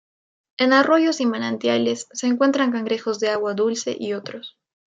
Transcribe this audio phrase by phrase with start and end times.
[0.57, 4.57] En arroyos y manantiales se encuentran cangrejos de agua dulce y otros.